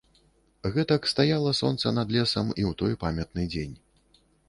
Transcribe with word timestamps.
Гэтак 0.77 1.05
стаяла 1.11 1.53
сонца 1.61 1.93
над 1.99 2.17
лесам 2.17 2.53
і 2.59 2.63
ў 2.73 2.83
той 2.83 3.01
памятны 3.07 3.49
дзень. 3.55 3.81